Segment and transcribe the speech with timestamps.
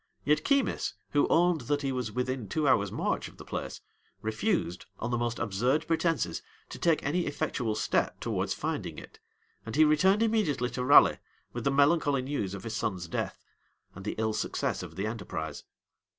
[0.25, 3.81] Yet Keymis, who owned that he was within two hours' march of the place,
[4.23, 9.19] refused, on the most absurd pretences, to take any effectual step towards finding it;
[9.63, 11.19] and he returned immediately to Raleigh,
[11.53, 13.45] with the melancholy news of his son's death,
[13.93, 15.65] and the ill success of the enterprise.